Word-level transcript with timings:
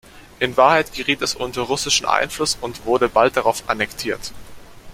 In 0.39 0.57
Wahrheit 0.57 0.91
geriet 0.93 1.21
es 1.21 1.35
unter 1.35 1.61
russischen 1.61 2.07
Einfluss 2.07 2.57
und 2.59 2.85
wurde 2.87 3.07
bald 3.07 3.37
darauf 3.37 3.69
annektiert. 3.69 4.31